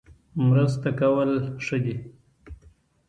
مرسته 0.45 0.89
کول 0.99 1.31
ښه 1.65 1.77
دي 1.83 1.95